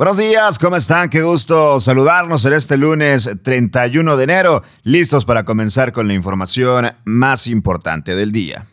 Buenos 0.00 0.16
días, 0.16 0.58
¿cómo 0.58 0.76
están? 0.76 1.10
Qué 1.10 1.20
gusto 1.20 1.78
saludarnos 1.78 2.46
en 2.46 2.54
este 2.54 2.78
lunes 2.78 3.28
31 3.42 4.16
de 4.16 4.24
enero, 4.24 4.62
listos 4.82 5.26
para 5.26 5.44
comenzar 5.44 5.92
con 5.92 6.08
la 6.08 6.14
información 6.14 6.90
más 7.04 7.46
importante 7.46 8.16
del 8.16 8.32
día. 8.32 8.64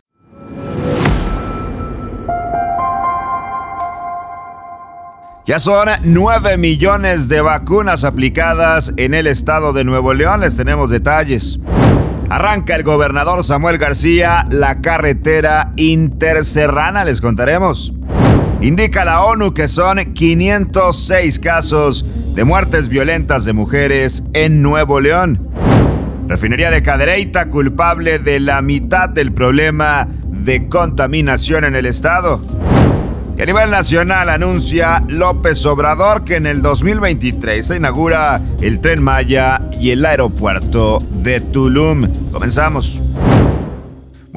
Ya 5.44 5.58
son 5.58 5.90
9 6.02 6.56
millones 6.56 7.28
de 7.28 7.42
vacunas 7.42 8.04
aplicadas 8.04 8.94
en 8.96 9.12
el 9.12 9.26
estado 9.26 9.74
de 9.74 9.84
Nuevo 9.84 10.14
León, 10.14 10.40
les 10.40 10.56
tenemos 10.56 10.88
detalles. 10.88 11.58
Arranca 12.30 12.74
el 12.74 12.84
gobernador 12.84 13.44
Samuel 13.44 13.76
García 13.76 14.46
la 14.50 14.80
carretera 14.80 15.74
interserrana, 15.76 17.04
les 17.04 17.20
contaremos. 17.20 17.92
Indica 18.60 19.04
la 19.04 19.22
ONU 19.22 19.54
que 19.54 19.68
son 19.68 19.98
506 20.14 21.38
casos 21.38 22.04
de 22.34 22.42
muertes 22.42 22.88
violentas 22.88 23.44
de 23.44 23.52
mujeres 23.52 24.24
en 24.32 24.62
Nuevo 24.62 25.00
León. 25.00 25.48
Refinería 26.26 26.70
de 26.72 26.82
Cadereyta 26.82 27.50
culpable 27.50 28.18
de 28.18 28.40
la 28.40 28.60
mitad 28.60 29.08
del 29.08 29.32
problema 29.32 30.08
de 30.26 30.68
contaminación 30.68 31.64
en 31.64 31.76
el 31.76 31.86
estado. 31.86 32.42
Y 33.36 33.42
a 33.42 33.46
nivel 33.46 33.70
nacional 33.70 34.28
anuncia 34.28 35.04
López 35.06 35.64
Obrador 35.64 36.24
que 36.24 36.34
en 36.34 36.46
el 36.46 36.60
2023 36.60 37.64
se 37.64 37.76
inaugura 37.76 38.40
el 38.60 38.80
tren 38.80 39.00
Maya 39.00 39.62
y 39.80 39.90
el 39.90 40.04
aeropuerto 40.04 40.98
de 41.22 41.40
Tulum. 41.40 42.08
Comenzamos. 42.32 43.00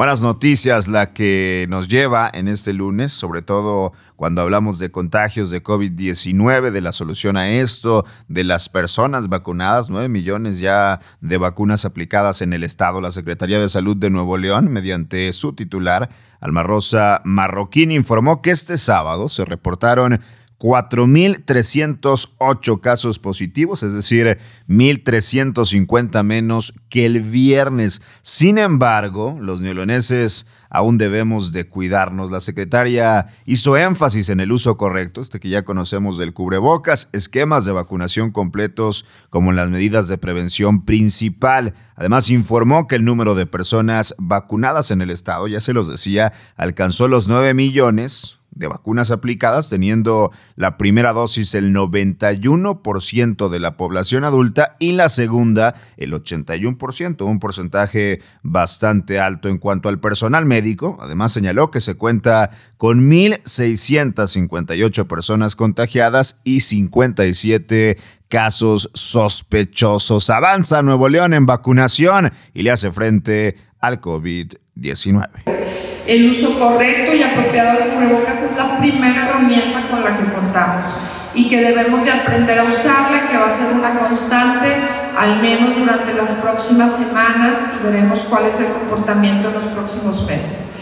Buenas 0.02 0.24
noticias 0.24 0.88
la 0.88 1.14
que 1.14 1.68
nos 1.70 1.88
lleva 1.88 2.28
en 2.34 2.48
este 2.48 2.74
lunes, 2.74 3.14
sobre 3.14 3.44
todo 3.44 3.94
cuando 4.16 4.42
hablamos 4.42 4.80
de 4.80 4.90
contagios 4.90 5.52
de 5.52 5.64
COVID-19, 5.64 6.72
de 6.72 6.82
la 6.82 6.92
solución 6.92 7.38
a 7.38 7.52
esto, 7.52 8.04
de 8.28 8.44
las 8.44 8.68
personas 8.68 9.30
vacunadas, 9.30 9.92
9 9.92 10.10
millones 10.10 10.60
ya 10.60 11.00
de 11.20 11.38
vacunas 11.38 11.86
aplicadas 11.86 12.42
en 12.42 12.54
el 12.54 12.64
estado. 12.64 13.00
La 13.00 13.12
Secretaría 13.12 13.60
de 13.60 13.70
Salud 13.70 13.96
de 13.96 14.10
Nuevo 14.10 14.38
León, 14.38 14.72
mediante 14.72 15.32
su 15.34 15.54
titular, 15.54 16.10
Alma 16.40 16.64
Rosa 16.64 17.22
Marroquín, 17.24 17.92
informó 17.92 18.42
que 18.42 18.50
este 18.50 18.80
sábado 18.80 19.30
se 19.30 19.46
reportaron 19.46 20.20
4.308 20.62 22.82
casos 22.82 23.18
positivos, 23.18 23.82
es 23.82 23.96
decir, 23.96 24.38
1.350 24.70 26.24
menos 26.24 26.76
que 26.88 27.08
el 27.08 27.24
viernes. 27.24 28.04
Sin 28.22 28.60
embargo, 28.60 29.40
los 29.42 29.62
neoloneses 29.62 30.46
aún 30.70 31.00
debemos 31.00 31.52
de 31.52 31.68
cuidarnos. 31.68 32.30
La 32.30 32.42
secretaria 32.42 33.30
hizo 33.46 33.76
énfasis 33.76 34.30
en 34.30 34.40
el 34.40 34.52
uso 34.52 34.78
correcto, 34.78 35.20
este 35.20 35.40
que 35.40 35.50
ya 35.50 35.66
conocemos 35.66 36.20
del 36.20 36.34
cubrebocas, 36.34 37.10
esquemas 37.12 37.66
de 37.66 37.72
vacunación 37.72 38.30
completos 38.30 39.08
como 39.32 39.54
las 39.54 39.72
medidas 39.72 40.08
de 40.08 40.20
prevención 40.20 40.86
principal. 40.86 41.74
Además 41.96 42.30
informó 42.30 42.88
que 42.88 42.98
el 42.98 43.04
número 43.04 43.34
de 43.34 43.48
personas 43.48 44.14
vacunadas 44.20 44.92
en 44.92 45.02
el 45.02 45.10
estado, 45.10 45.48
ya 45.48 45.60
se 45.60 45.74
los 45.74 45.88
decía, 45.88 46.34
alcanzó 46.56 47.08
los 47.08 47.28
9 47.28 47.56
millones, 47.56 48.41
de 48.52 48.68
vacunas 48.68 49.12
aplicadas, 49.12 49.70
teniendo 49.70 50.32
la 50.56 50.78
primera 50.78 51.14
dosis 51.14 51.56
el 51.56 51.74
91% 51.74 53.50
de 53.50 53.60
la 53.60 53.78
población 53.78 54.24
adulta 54.24 54.76
y 54.80 54.92
la 54.92 55.10
segunda 55.10 55.74
el 55.98 56.14
81%, 56.14 57.26
un 57.26 57.40
porcentaje 57.40 58.22
bastante 58.44 59.20
alto 59.20 59.50
en 59.50 59.58
cuanto 59.58 59.90
al 59.90 60.00
personal 60.00 60.46
médico. 60.46 60.98
Además 61.02 61.32
señaló 61.32 61.72
que 61.72 61.82
se 61.82 61.96
cuenta 61.96 62.52
con 62.78 63.10
1.658 63.10 65.08
personas 65.08 65.56
contagiadas 65.56 66.42
y 66.44 66.60
57 66.62 67.98
casos 68.28 68.90
sospechosos. 68.94 70.30
Avanza 70.30 70.82
Nuevo 70.82 71.10
León 71.10 71.34
en 71.34 71.46
vacunación 71.46 72.32
y 72.54 72.64
le 72.64 72.72
hace 72.72 72.92
frente 72.92 73.58
al 73.80 74.00
COVID-19 74.02 75.71
el 76.08 76.30
uso 76.30 76.58
correcto 76.58 77.14
y 77.14 77.24
apropiado 77.24 77.80
del 77.80 77.90
cubrebocas 77.90 78.44
es 78.44 78.58
la 78.58 78.78
primera 78.78 79.28
herramienta 79.28 79.88
con 79.90 80.04
la 80.04 80.18
que 80.18 80.34
contamos 80.34 80.88
y 81.34 81.48
que 81.50 81.62
debemos 81.62 82.04
de 82.04 82.12
aprender 82.12 82.60
a 82.60 82.64
usarla, 82.64 83.30
que 83.30 83.38
va 83.38 83.46
a 83.46 83.50
ser 83.50 83.74
una 83.74 83.98
constante, 83.98 84.76
al 85.18 85.42
menos 85.42 85.78
durante 85.78 86.14
las 86.14 86.32
próximas 86.36 86.98
semanas 86.98 87.74
y 87.80 87.86
veremos 87.86 88.22
cuál 88.22 88.48
es 88.48 88.60
el 88.60 88.74
comportamiento 88.74 89.50
en 89.50 89.54
los 89.54 89.66
próximos 89.66 90.26
meses. 90.28 90.80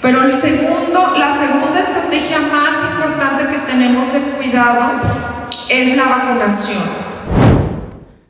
Pero 0.00 0.24
el 0.24 0.36
segundo, 0.36 1.14
la 1.16 1.30
segunda 1.30 1.80
estrategia 1.80 2.40
más 2.40 2.74
importante 2.92 3.46
que 3.46 3.58
tenemos 3.70 4.12
de 4.12 4.20
cuidado 4.20 5.00
es 5.68 5.96
la 5.96 6.04
vacunación. 6.04 7.01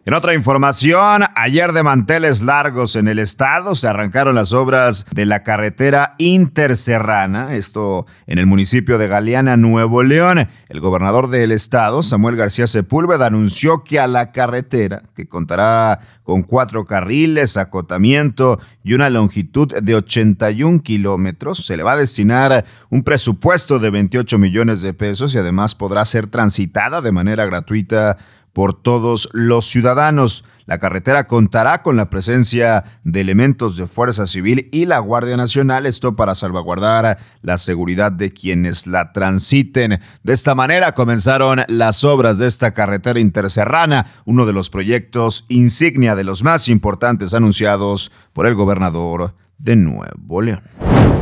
En 0.04 0.14
otra 0.14 0.34
información, 0.34 1.22
ayer 1.36 1.70
de 1.70 1.84
manteles 1.84 2.42
largos 2.42 2.96
en 2.96 3.06
el 3.06 3.20
estado 3.20 3.76
se 3.76 3.86
arrancaron 3.86 4.34
las 4.34 4.52
obras 4.52 5.06
de 5.12 5.26
la 5.26 5.44
carretera 5.44 6.16
interserrana, 6.18 7.54
esto 7.54 8.06
en 8.26 8.40
el 8.40 8.46
municipio 8.46 8.98
de 8.98 9.06
Galeana, 9.06 9.56
Nuevo 9.56 10.02
León. 10.02 10.48
El 10.68 10.80
gobernador 10.80 11.30
del 11.30 11.52
estado, 11.52 12.02
Samuel 12.02 12.34
García 12.34 12.66
Sepúlveda, 12.66 13.26
anunció 13.26 13.84
que 13.84 14.00
a 14.00 14.08
la 14.08 14.32
carretera, 14.32 15.04
que 15.14 15.28
contará 15.28 16.00
con 16.24 16.42
cuatro 16.42 16.84
carriles, 16.84 17.56
acotamiento 17.56 18.58
y 18.82 18.94
una 18.94 19.08
longitud 19.08 19.72
de 19.72 19.94
81 19.94 20.82
kilómetros, 20.82 21.64
se 21.64 21.76
le 21.76 21.84
va 21.84 21.92
a 21.92 21.96
destinar 21.96 22.64
un 22.90 23.04
presupuesto 23.04 23.78
de 23.78 23.90
28 23.90 24.36
millones 24.36 24.82
de 24.82 24.94
pesos 24.94 25.32
y 25.36 25.38
además 25.38 25.76
podrá 25.76 26.04
ser 26.04 26.26
transitada 26.26 27.00
de 27.00 27.12
manera 27.12 27.46
gratuita 27.46 28.18
por 28.52 28.80
todos 28.80 29.28
los 29.32 29.66
ciudadanos. 29.66 30.44
La 30.66 30.78
carretera 30.78 31.26
contará 31.26 31.82
con 31.82 31.96
la 31.96 32.08
presencia 32.08 32.84
de 33.04 33.20
elementos 33.20 33.76
de 33.76 33.86
Fuerza 33.86 34.26
Civil 34.26 34.68
y 34.72 34.86
la 34.86 34.98
Guardia 35.00 35.36
Nacional, 35.36 35.86
esto 35.86 36.14
para 36.14 36.34
salvaguardar 36.34 37.18
la 37.42 37.58
seguridad 37.58 38.12
de 38.12 38.30
quienes 38.30 38.86
la 38.86 39.12
transiten. 39.12 40.00
De 40.22 40.32
esta 40.32 40.54
manera 40.54 40.92
comenzaron 40.92 41.62
las 41.68 42.04
obras 42.04 42.38
de 42.38 42.46
esta 42.46 42.72
carretera 42.72 43.20
interserrana, 43.20 44.06
uno 44.24 44.46
de 44.46 44.52
los 44.52 44.70
proyectos 44.70 45.44
insignia 45.48 46.14
de 46.14 46.24
los 46.24 46.42
más 46.42 46.68
importantes 46.68 47.34
anunciados 47.34 48.12
por 48.32 48.46
el 48.46 48.54
gobernador 48.54 49.34
de 49.58 49.76
Nuevo 49.76 50.42
León. 50.42 51.21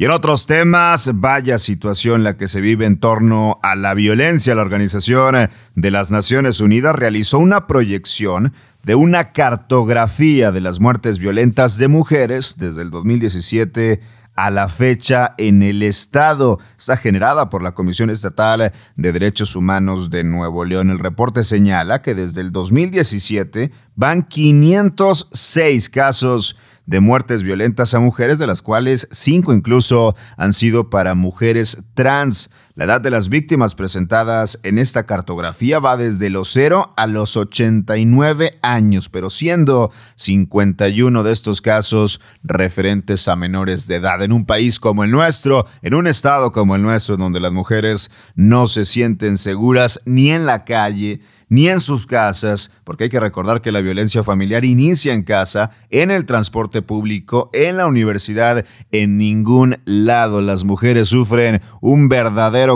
Y 0.00 0.04
en 0.04 0.12
otros 0.12 0.46
temas, 0.46 1.10
vaya 1.14 1.58
situación 1.58 2.22
la 2.22 2.36
que 2.36 2.46
se 2.46 2.60
vive 2.60 2.86
en 2.86 3.00
torno 3.00 3.58
a 3.64 3.74
la 3.74 3.94
violencia. 3.94 4.54
La 4.54 4.62
Organización 4.62 5.50
de 5.74 5.90
las 5.90 6.12
Naciones 6.12 6.60
Unidas 6.60 6.94
realizó 6.94 7.40
una 7.40 7.66
proyección 7.66 8.54
de 8.84 8.94
una 8.94 9.32
cartografía 9.32 10.52
de 10.52 10.60
las 10.60 10.78
muertes 10.78 11.18
violentas 11.18 11.78
de 11.78 11.88
mujeres 11.88 12.54
desde 12.58 12.82
el 12.82 12.90
2017 12.90 14.00
a 14.36 14.52
la 14.52 14.68
fecha 14.68 15.34
en 15.36 15.64
el 15.64 15.82
estado. 15.82 16.60
Está 16.78 16.96
generada 16.96 17.50
por 17.50 17.64
la 17.64 17.72
Comisión 17.72 18.08
Estatal 18.08 18.72
de 18.94 19.12
Derechos 19.12 19.56
Humanos 19.56 20.10
de 20.10 20.22
Nuevo 20.22 20.64
León. 20.64 20.90
El 20.90 21.00
reporte 21.00 21.42
señala 21.42 22.02
que 22.02 22.14
desde 22.14 22.40
el 22.42 22.52
2017 22.52 23.72
van 23.96 24.22
506 24.22 25.88
casos 25.88 26.56
de 26.88 27.00
muertes 27.00 27.42
violentas 27.42 27.92
a 27.92 28.00
mujeres, 28.00 28.38
de 28.38 28.46
las 28.46 28.62
cuales 28.62 29.08
cinco 29.10 29.52
incluso 29.52 30.16
han 30.38 30.54
sido 30.54 30.88
para 30.88 31.14
mujeres 31.14 31.84
trans. 31.92 32.50
La 32.78 32.84
edad 32.84 33.00
de 33.00 33.10
las 33.10 33.28
víctimas 33.28 33.74
presentadas 33.74 34.60
en 34.62 34.78
esta 34.78 35.04
cartografía 35.04 35.80
va 35.80 35.96
desde 35.96 36.30
los 36.30 36.52
0 36.52 36.92
a 36.96 37.08
los 37.08 37.36
89 37.36 38.56
años, 38.62 39.08
pero 39.08 39.30
siendo 39.30 39.90
51 40.14 41.24
de 41.24 41.32
estos 41.32 41.60
casos 41.60 42.20
referentes 42.44 43.26
a 43.26 43.34
menores 43.34 43.88
de 43.88 43.96
edad. 43.96 44.22
En 44.22 44.30
un 44.30 44.46
país 44.46 44.78
como 44.78 45.02
el 45.02 45.10
nuestro, 45.10 45.66
en 45.82 45.94
un 45.94 46.06
estado 46.06 46.52
como 46.52 46.76
el 46.76 46.82
nuestro, 46.82 47.16
donde 47.16 47.40
las 47.40 47.50
mujeres 47.50 48.12
no 48.36 48.68
se 48.68 48.84
sienten 48.84 49.38
seguras 49.38 50.00
ni 50.04 50.30
en 50.30 50.46
la 50.46 50.64
calle, 50.64 51.20
ni 51.48 51.68
en 51.68 51.80
sus 51.80 52.06
casas, 52.06 52.70
porque 52.84 53.04
hay 53.04 53.10
que 53.10 53.20
recordar 53.20 53.60
que 53.60 53.72
la 53.72 53.80
violencia 53.80 54.22
familiar 54.22 54.64
inicia 54.64 55.14
en 55.14 55.22
casa, 55.22 55.70
en 55.90 56.10
el 56.10 56.26
transporte 56.26 56.82
público, 56.82 57.50
en 57.52 57.76
la 57.78 57.86
universidad, 57.86 58.64
en 58.92 59.18
ningún 59.18 59.78
lado. 59.84 60.42
Las 60.42 60.64
mujeres 60.64 61.08
sufren 61.08 61.62
un 61.80 62.08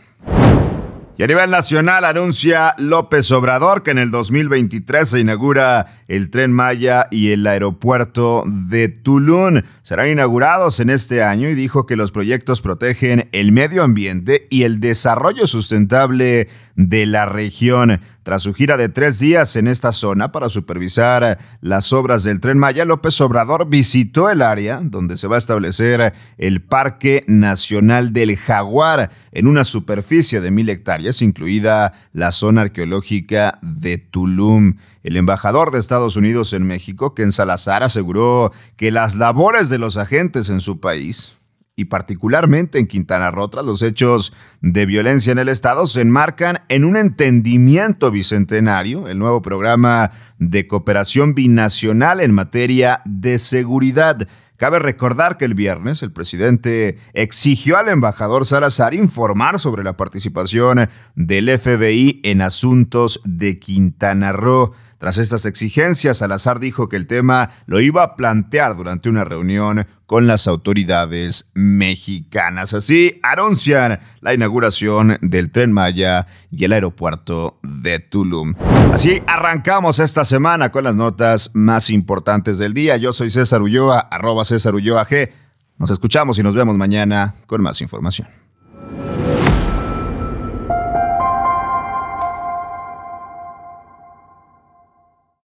A 1.23 1.27
nivel 1.29 1.53
nacional 1.53 2.05
anuncia 2.05 2.75
López 2.79 3.31
Obrador 3.31 3.85
que 3.85 3.93
en 3.93 3.99
el 3.99 4.11
2023 4.11 5.09
se 5.09 5.21
inaugura 5.21 6.03
el 6.09 6.31
tren 6.31 6.51
Maya 6.51 7.07
y 7.13 7.31
el 7.31 7.47
aeropuerto 7.47 8.43
de 8.45 8.89
Tulum. 8.89 9.63
Serán 9.83 10.09
inaugurados 10.09 10.81
en 10.81 10.91
este 10.91 11.23
año 11.23 11.49
y 11.49 11.55
dijo 11.55 11.87
que 11.87 11.95
los 11.95 12.11
proyectos 12.11 12.61
protegen 12.61 13.29
el 13.31 13.53
medio 13.53 13.85
ambiente 13.85 14.49
y 14.51 14.65
el 14.65 14.81
desarrollo 14.81 15.47
sustentable 15.47 16.49
de 16.77 17.07
la 17.07 17.27
región. 17.27 18.01
Tras 18.23 18.43
su 18.43 18.55
gira 18.55 18.77
de 18.77 18.89
tres 18.89 19.19
días 19.19 19.57
en 19.57 19.67
esta 19.67 19.91
zona 19.91 20.31
para 20.31 20.49
supervisar 20.49 21.39
las 21.61 21.93
obras 21.93 22.23
del 22.23 22.39
tren 22.39 22.57
Maya, 22.57 22.85
López 22.85 23.21
Obrador 23.21 23.69
visitó 23.69 24.31
el 24.31 24.43
área 24.43 24.81
donde 24.81 25.17
se 25.17 25.27
va 25.27 25.35
a 25.35 25.39
establecer 25.39 26.13
el 26.39 26.63
Parque 26.63 27.25
Nacional 27.27 28.13
del 28.13 28.37
Jaguar 28.37 29.11
en 29.33 29.49
una 29.49 29.65
superficie 29.65 30.41
de 30.41 30.53
mil 30.53 30.69
hectáreas, 30.69 31.21
incluida 31.21 31.95
la 32.13 32.31
zona 32.31 32.63
arqueológica 32.63 33.59
de 33.61 33.99
Tulum. 33.99 34.77
El 35.03 35.17
embajador 35.17 35.73
de 35.73 35.81
Estados 35.81 36.15
Unidos 36.15 36.53
en 36.53 36.63
México, 36.63 37.15
Ken 37.15 37.33
Salazar, 37.33 37.83
aseguró 37.83 38.53
que 38.77 38.93
las 38.93 39.17
labores 39.17 39.69
de 39.69 39.79
los 39.79 39.97
agentes 39.97 40.49
en 40.49 40.61
su 40.61 40.79
país 40.79 41.42
y 41.75 41.87
particularmente 41.87 42.79
en 42.79 42.87
Quintana 42.87 43.31
Roo, 43.31 43.49
tras 43.49 43.65
los 43.65 43.83
hechos 43.83 44.33
de 44.61 44.85
violencia 44.85 45.33
en 45.33 45.39
el 45.39 45.49
Estado, 45.49 45.87
se 45.87 46.03
enmarcan 46.03 46.61
en 46.69 46.85
un 46.85 46.97
entendimiento 46.97 48.11
bicentenario, 48.11 49.09
el 49.09 49.19
nuevo 49.19 49.41
programa 49.41 50.11
de 50.39 50.67
cooperación 50.67 51.35
binacional 51.35 52.21
en 52.21 52.33
materia 52.33 53.01
de 53.07 53.39
seguridad. 53.39 54.29
Cabe 54.63 54.79
recordar 54.79 55.39
que 55.39 55.45
el 55.45 55.55
viernes 55.55 56.05
el 56.05 56.13
presidente 56.13 56.99
exigió 57.15 57.79
al 57.79 57.89
embajador 57.89 58.47
Salazar 58.47 58.95
informar 58.95 59.59
sobre 59.59 59.83
la 59.83 59.97
participación 59.97 60.89
del 61.17 61.59
FBI 61.59 62.21
en 62.23 62.43
asuntos 62.43 63.21
de 63.25 63.59
Quintana 63.59 64.31
Roo. 64.31 64.73
Tras 65.02 65.19
estas 65.19 65.46
exigencias, 65.46 66.19
Salazar 66.19 66.60
dijo 66.60 66.88
que 66.88 66.94
el 66.94 67.08
tema 67.08 67.50
lo 67.66 67.81
iba 67.81 68.04
a 68.04 68.14
plantear 68.14 68.76
durante 68.76 69.08
una 69.08 69.25
reunión 69.25 69.84
con 70.06 70.28
las 70.28 70.46
autoridades 70.46 71.50
mexicanas. 71.54 72.72
Así 72.72 73.19
anuncian 73.25 73.99
la 74.20 74.32
inauguración 74.32 75.19
del 75.20 75.50
tren 75.50 75.72
Maya 75.72 76.28
y 76.52 76.64
el 76.64 76.72
aeropuerto 76.72 77.58
de 77.64 77.99
Tulum. 77.99 78.54
Así 78.93 79.20
arrancamos 79.26 79.99
esta 79.99 80.25
semana 80.25 80.70
con 80.70 80.84
las 80.84 80.94
notas 80.94 81.50
más 81.52 81.90
importantes 81.90 82.60
del 82.60 82.72
día. 82.72 82.96
Yo 82.96 83.12
soy 83.12 83.31
César 83.31 83.60
Ulloa, 83.60 83.99
arroba 83.99 84.44
César 84.44 84.76
Ulloa 84.76 85.04
G. 85.04 85.32
Nos 85.78 85.90
escuchamos 85.90 86.38
y 86.38 86.44
nos 86.44 86.54
vemos 86.54 86.76
mañana 86.76 87.34
con 87.49 87.60
más 87.60 87.81
información. 87.81 88.28